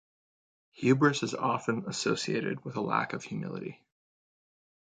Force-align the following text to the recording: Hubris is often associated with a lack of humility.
Hubris 0.79 1.21
is 1.21 1.35
often 1.35 1.85
associated 1.87 2.65
with 2.65 2.75
a 2.75 2.81
lack 2.81 3.13
of 3.13 3.23
humility. 3.23 3.83